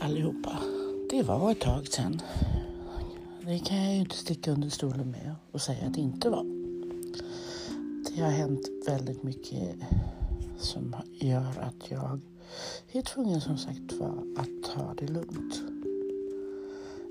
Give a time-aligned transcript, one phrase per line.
[0.00, 0.58] allihopa.
[1.10, 2.22] Det var ett tag sedan.
[3.40, 6.44] Det kan jag ju inte sticka under stolen med och säga att det inte var.
[8.10, 9.76] Det har hänt väldigt mycket
[10.58, 12.20] som gör att jag
[12.92, 15.62] är tvungen som sagt var att ta det lugnt.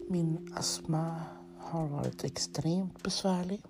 [0.07, 1.15] Min astma
[1.57, 3.61] har varit extremt besvärlig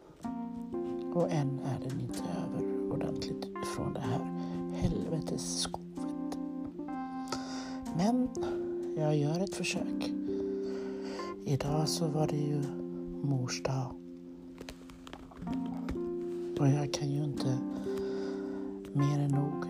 [1.14, 4.20] och än är den inte över ordentligt från det här
[4.74, 6.38] helvetes skovet.
[7.98, 8.30] Men
[8.98, 10.12] jag gör ett försök.
[11.46, 12.62] Idag så var det ju
[13.24, 13.96] mors dag.
[16.60, 17.58] Och jag kan ju inte
[18.94, 19.66] mer än nog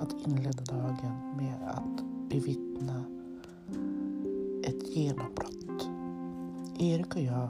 [0.00, 3.04] att inleda dagen med att bevittna
[4.62, 5.88] ett genombrott.
[6.78, 7.48] Erik och jag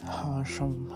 [0.00, 0.92] har som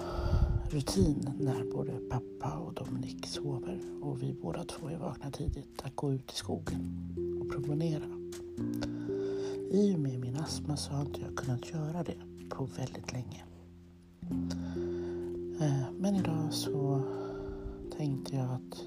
[0.70, 5.96] rutin när både pappa och Dominik sover och vi båda två är vakna tidigt att
[5.96, 7.08] gå ut i skogen
[7.40, 8.04] och promenera.
[9.70, 12.16] I och med min astma så har inte jag kunnat göra det
[12.48, 13.44] på väldigt länge.
[15.60, 17.02] Eh, men idag så
[17.96, 18.84] tänkte jag att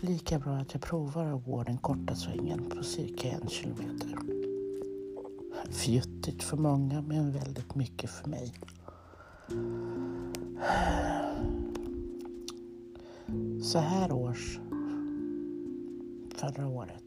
[0.00, 4.18] lika bra att jag provar att gå den korta svängen på cirka en kilometer.
[5.70, 8.54] Fjuttigt för många men väldigt mycket för mig.
[13.62, 14.60] Så här års
[16.34, 17.04] förra året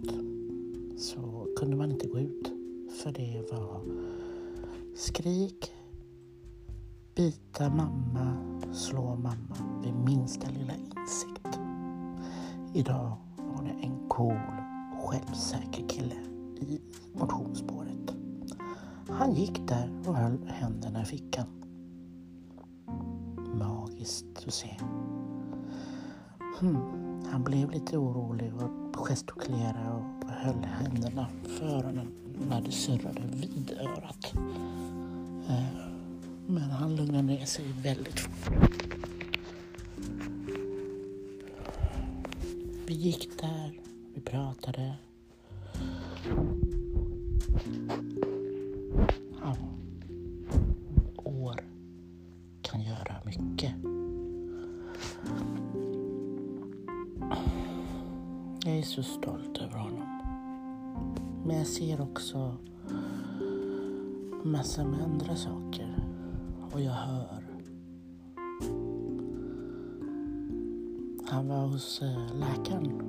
[0.98, 2.52] så kunde man inte gå ut
[3.04, 3.82] för det var
[4.96, 5.72] skrik,
[7.16, 8.38] bita mamma,
[8.74, 11.60] slå mamma vid minsta lilla insikt.
[12.74, 14.40] Idag var det en cool,
[15.04, 16.16] självsäker kille
[16.60, 16.82] i
[17.14, 18.16] motionsspåret.
[19.10, 21.59] Han gick där och höll händerna i fickan.
[24.00, 24.78] Magiskt att se.
[26.60, 26.76] Hmm.
[27.32, 32.12] Han blev lite orolig och gestikulerade och höll händerna för öronen
[32.50, 34.34] när det surrade vid örat.
[35.50, 35.64] Eh,
[36.48, 38.96] men han lugnade ner sig väldigt fort.
[42.88, 43.80] Vi gick där,
[44.14, 44.96] vi pratade.
[59.04, 60.08] Så stolt över honom.
[61.46, 62.56] Men jag ser också
[64.44, 66.04] massor med andra saker.
[66.72, 67.44] Och jag hör.
[71.26, 73.02] Han var hos eh, läkaren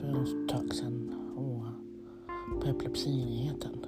[0.00, 1.64] för ett tag sedan och
[2.62, 3.84] på epilepsienheten.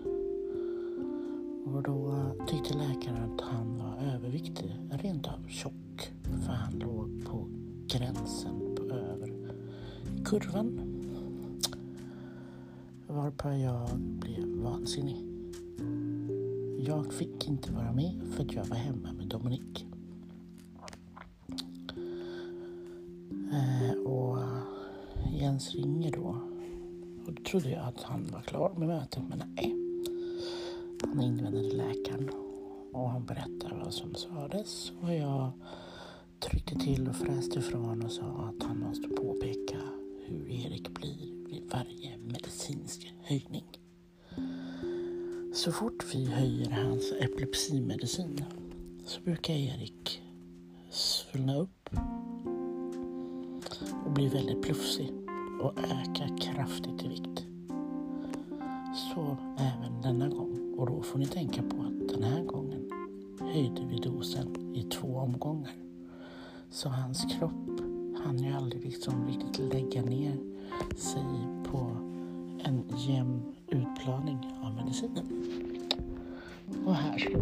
[1.64, 6.12] Och då tyckte läkaren att han var överviktig, rent av tjock.
[6.46, 7.48] För han låg på
[7.86, 9.54] gränsen på över
[10.24, 10.89] kurvan.
[13.20, 15.24] Varpå jag blev vansinnig.
[16.78, 19.86] Jag fick inte vara med för att jag var hemma med Dominik.
[23.52, 24.38] Eh, och
[25.32, 26.36] Jens ringer då.
[27.26, 29.74] Och då trodde jag att han var klar med mötet, men nej.
[31.02, 32.30] Han invände läkaren
[32.92, 35.50] och han berättade vad som sades och jag
[36.38, 39.78] tryckte till och fräste ifrån och sa att han måste påpeka
[40.26, 43.64] hur Erik blir vid varje medicinsk höjning.
[45.54, 48.44] Så fort vi höjer hans epilepsimedicin
[49.06, 50.22] så brukar Erik
[50.90, 51.90] svullna upp
[54.04, 55.12] och bli väldigt plufsig
[55.62, 57.44] och öka kraftigt i vikt.
[58.94, 60.74] Så även denna gång.
[60.78, 62.90] Och då får ni tänka på att den här gången
[63.40, 65.72] höjde vi dosen i två omgångar.
[66.70, 67.89] Så hans kropp
[68.24, 70.36] han ju aldrig liksom riktigt lägga ner
[70.96, 71.24] sig
[71.70, 71.78] på
[72.64, 75.26] en jämn utplaning av medicinen.
[76.84, 77.36] Och här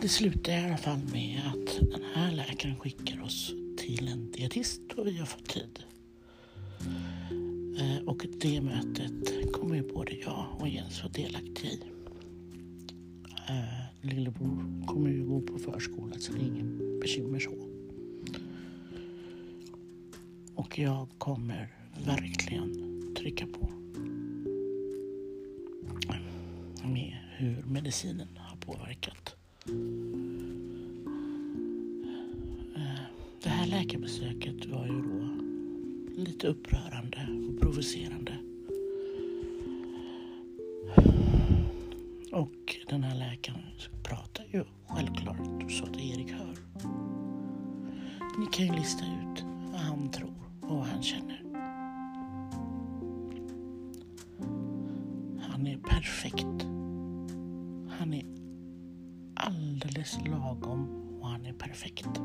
[0.00, 4.80] Det slutar i alla fall med att den här läkaren skickar oss till en dietist
[4.96, 5.78] och vi har fått tid.
[7.78, 11.93] Eh, och det mötet kommer ju både jag och Jens vara delaktiga i
[13.48, 17.50] äh, lillebror kommer ju gå på förskola så det är ingen bekymmer så.
[20.54, 21.74] Och jag kommer
[22.06, 22.72] verkligen
[23.14, 23.70] trycka på
[26.88, 29.36] med hur medicinen har påverkat.
[32.76, 33.02] Eh,
[33.42, 35.44] det här läkarbesöket var ju då
[36.22, 38.43] lite upprörande och provocerande.
[42.34, 43.62] Och den här läkaren
[44.02, 46.56] pratar ju självklart så att Erik hör.
[48.38, 51.42] Ni kan ju lista ut vad han tror och vad han känner.
[55.40, 56.62] Han är perfekt.
[57.98, 58.24] Han är
[59.34, 60.88] alldeles lagom
[61.20, 62.20] och han är perfekt.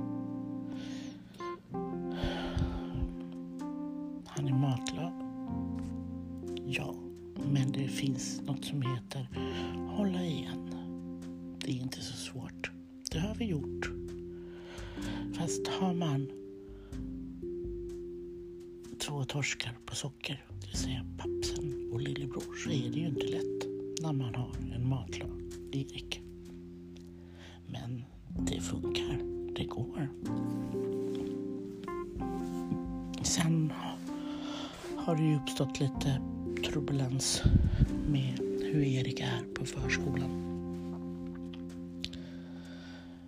[8.00, 9.28] Finns något som heter
[9.88, 10.69] hålla igen.
[11.60, 12.72] Det är inte så svårt.
[13.12, 13.92] Det har vi gjort.
[15.34, 16.30] Fast har man
[19.00, 23.28] två torskar på socker, det vill säga pappsen och lillebror, så är det ju inte
[23.28, 23.68] lätt
[24.01, 25.42] när man har en matlag
[25.72, 26.22] Erik.
[27.68, 29.19] Men det funkar.
[29.56, 30.10] Det går.
[33.24, 33.74] Sen
[34.98, 36.22] har det ju uppstått lite
[36.63, 37.41] turbulens
[38.07, 40.45] med hur Erik är på förskolan.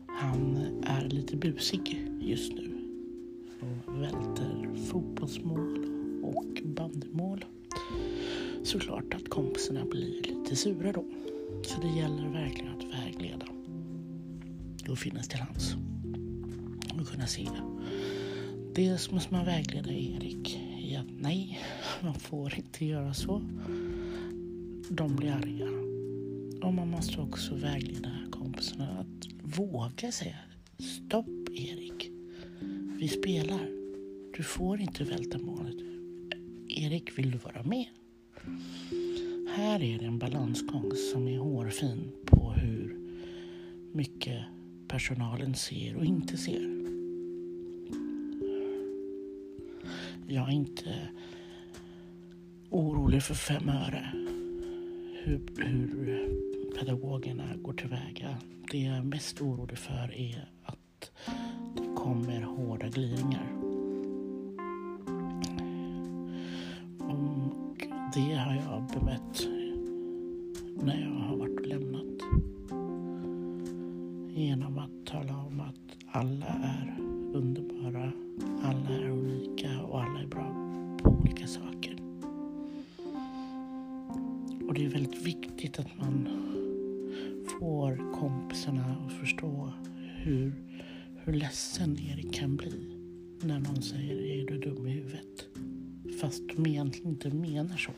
[0.08, 2.72] Han är lite busig just nu
[3.60, 5.86] och välter fotbollsmål
[6.24, 7.46] och bandymål.
[8.64, 11.06] Såklart att kompisarna blir lite sura då.
[11.64, 13.46] Så det gäller verkligen att vägleda
[14.90, 15.76] och finnas till hands
[17.00, 17.48] och kunna se.
[18.76, 20.60] Dels måste man vägleda Erik
[20.92, 21.60] i att nej,
[22.02, 23.42] man får inte göra så.
[24.90, 25.68] De blir arga.
[26.68, 29.28] Och man måste också vägleda kompisarna att
[29.58, 30.38] våga säga
[30.80, 32.12] stopp Erik.
[33.00, 33.70] Vi spelar.
[34.38, 35.76] Du får inte välta målet.
[36.68, 37.86] Erik, vill du vara med?
[39.56, 42.98] Här är det en balansgång som är hårfin på hur
[43.92, 44.44] mycket
[44.88, 46.81] personalen ser och inte ser.
[50.34, 50.96] Jag är inte
[52.70, 54.12] orolig för fem öre
[55.24, 56.36] hur, hur
[56.80, 58.38] pedagogerna går tillväga.
[58.72, 61.12] Det jag är mest orolig för är att
[61.76, 63.52] det kommer hårda glidningar.
[67.00, 69.48] Och det har jag bemött
[70.84, 72.22] när jag har varit och lämnat.
[74.38, 76.96] Genom att tala om att alla är
[77.34, 78.12] underbara,
[78.64, 79.61] alla är unika
[79.92, 80.54] och alla är bra
[81.04, 81.96] på olika saker.
[84.68, 86.28] Och det är väldigt viktigt att man
[87.60, 89.74] får kompisarna att förstå
[90.24, 90.54] hur,
[91.24, 92.98] hur ledsen Erik kan bli
[93.42, 95.48] när någon säger är du dum i huvudet?
[96.22, 97.92] Fast de egentligen inte menar så.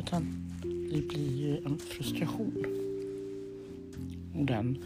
[0.00, 0.52] Utan
[0.92, 2.64] det blir ju en frustration.
[4.34, 4.84] Och den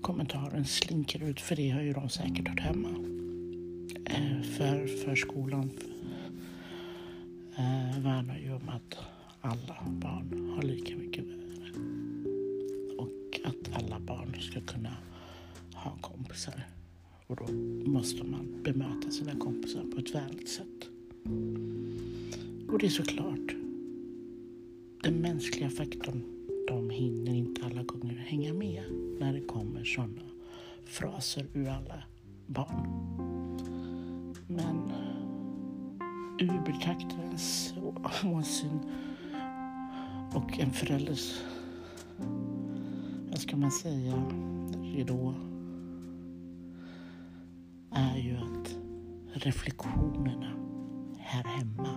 [0.00, 3.23] kommentaren slinker ut, för det har ju de säkert hört hemma.
[4.04, 5.70] Eh, för förskolan
[7.56, 8.98] eh, värnar ju om att
[9.40, 11.70] alla barn har lika mycket värde.
[12.98, 14.96] Och att alla barn ska kunna
[15.74, 16.66] ha kompisar.
[17.26, 17.52] Och då
[17.90, 20.88] måste man bemöta sina kompisar på ett vänligt sätt.
[22.68, 23.54] Och det är såklart
[25.02, 26.22] den mänskliga faktorn.
[26.68, 28.82] De hinner inte alla gånger hänga med
[29.18, 30.22] när det kommer sådana
[30.84, 32.02] fraser ur alla
[32.46, 33.23] barn.
[34.46, 34.92] Men
[36.38, 37.74] ur betraktarens
[38.24, 38.80] åsyn
[40.34, 41.42] och en förälders,
[43.30, 44.22] vad ska man säga,
[44.82, 45.34] ridå
[47.90, 48.76] är ju att
[49.32, 50.52] reflektionerna
[51.18, 51.94] här hemma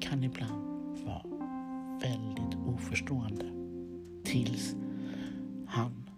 [0.00, 1.22] kan ibland vara
[2.00, 3.44] väldigt oförstående
[4.24, 4.76] tills
[5.66, 6.10] han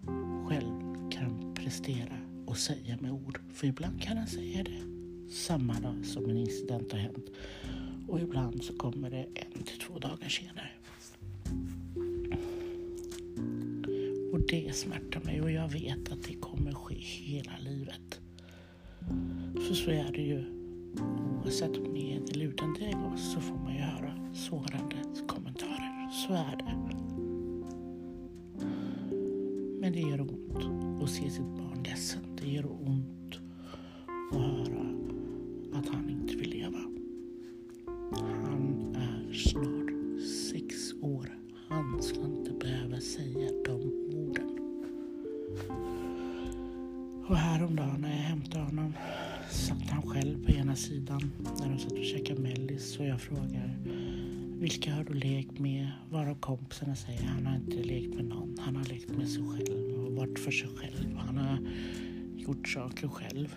[0.47, 3.39] själv kan prestera och säga med ord.
[3.53, 4.90] För ibland kan han säga det
[5.31, 7.29] samma dag som en incident har hänt
[8.07, 10.69] och ibland så kommer det en till två dagar senare.
[14.33, 18.19] Och det smärtar mig och jag vet att det kommer ske hela livet.
[19.67, 20.43] För så är det ju.
[21.43, 24.95] Oavsett med eller utan diagnos så får man ju höra sårande
[25.27, 26.09] kommentarer.
[26.27, 26.77] Så är det.
[29.79, 32.21] Men det gör ont att se sitt barn ledsen.
[32.41, 33.20] Det gör ont
[47.61, 48.93] häromdagen när jag hämtade honom
[49.49, 53.77] satt han själv på ena sidan när de satt och käkade mellis och jag frågar
[54.59, 55.91] vilka har du lekt med?
[56.09, 58.57] Varav kompisarna säger han har inte lekt med någon.
[58.59, 61.17] Han har lekt med sig själv och varit för sig själv.
[61.17, 61.57] Han har
[62.35, 63.55] gjort saker själv.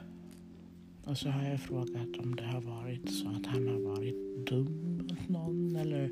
[1.04, 4.96] Och så har jag frågat om det har varit så att han har varit dum
[4.96, 6.10] mot någon eller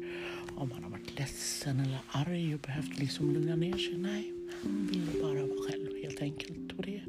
[0.56, 3.98] om han har varit ledsen eller arg och behövt liksom lugna ner sig.
[3.98, 4.32] Nej,
[4.62, 6.72] han ville bara vara själv helt enkelt.
[6.72, 7.00] Och det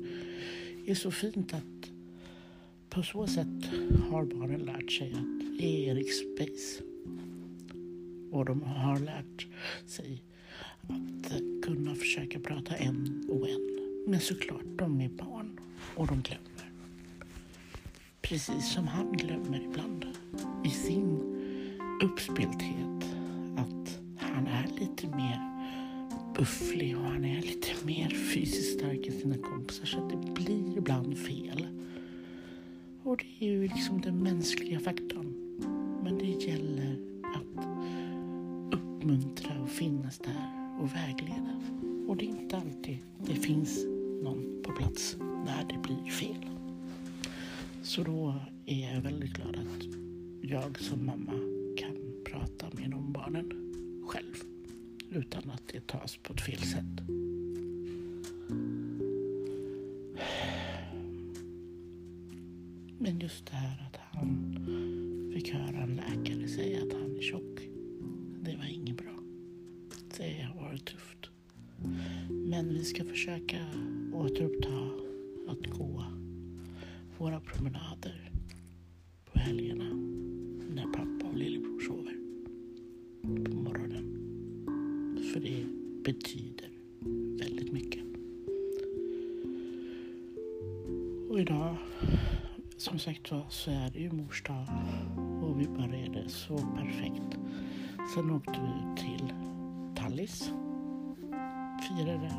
[0.85, 1.91] är så fint att
[2.89, 3.69] på så sätt
[4.09, 6.83] har barnen lärt sig att Erik Space.
[8.31, 9.47] Och de har lärt
[9.85, 10.23] sig
[10.81, 13.79] att kunna försöka prata en och en.
[14.07, 15.59] Men såklart, de är barn
[15.95, 16.71] och de glömmer.
[18.21, 20.05] Precis som han glömmer ibland
[20.65, 21.19] i sin
[22.03, 23.03] uppspelthet
[23.57, 25.52] att han är lite mer
[26.35, 30.77] bufflig och han är lite mer fysiskt stark än sina kompisar så att det blir
[30.77, 31.67] ibland fel.
[33.03, 35.33] Och det är ju liksom den mänskliga faktorn.
[36.03, 37.65] Men det gäller att
[38.73, 41.61] uppmuntra och finnas där och vägleda.
[42.07, 43.85] Och det är inte alltid det finns
[44.23, 46.49] någon på plats när det blir fel.
[47.81, 48.35] Så då
[48.65, 49.85] är jag väldigt glad att
[50.41, 51.33] jag som mamma
[51.77, 53.72] kan prata med de barnen
[55.15, 57.01] utan att det tas på ett fel sätt.
[62.97, 64.55] Men just det här att han
[65.33, 67.59] fick höra en läkare säga att han är tjock,
[68.41, 69.15] det var inget bra.
[70.17, 71.29] Det har varit tufft.
[72.29, 73.57] Men vi ska försöka
[74.13, 74.69] återuppta
[75.47, 76.05] att gå
[77.17, 77.92] våra promenader
[86.03, 86.69] betyder
[87.39, 88.03] väldigt mycket.
[91.29, 91.75] Och idag,
[92.77, 94.67] som sagt var, så är det ju mors dag
[95.43, 97.37] och vi började så perfekt.
[98.15, 99.33] Sen åkte vi till
[99.95, 100.51] Tallis,
[101.89, 102.33] firade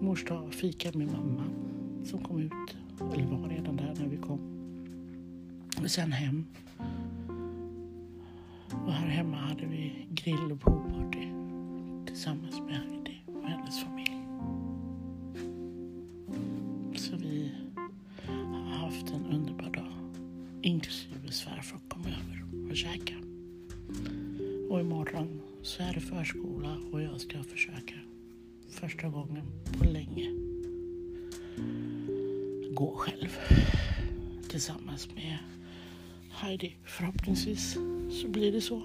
[0.00, 1.44] mors dag, fika med mamma
[2.04, 2.76] som kom ut,
[3.14, 4.40] eller var redan där när vi kom.
[5.82, 6.46] Och sen hem.
[8.86, 11.41] Och här hemma hade vi grill och poolparty
[12.12, 14.26] tillsammans med Heidi och hennes familj.
[16.96, 17.52] Så vi
[18.36, 19.92] har haft en underbar dag.
[20.62, 23.14] Inklusive svärfar kom över och käka.
[24.70, 27.94] Och imorgon så är det förskola och jag ska försöka
[28.70, 29.46] första gången
[29.78, 30.30] på länge
[32.74, 33.38] gå själv
[34.48, 35.38] tillsammans med
[36.30, 36.76] Heidi.
[36.84, 37.78] Förhoppningsvis
[38.22, 38.82] så blir det så.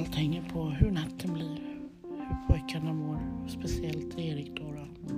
[0.00, 1.60] Allt hänger på hur natten blir,
[2.02, 4.72] hur pojkarna mår, speciellt Erik då.
[4.72, 5.14] då.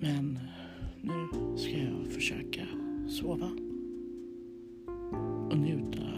[0.00, 0.38] Men
[1.00, 2.66] nu ska jag försöka
[3.08, 3.50] sova
[5.50, 6.11] och njuta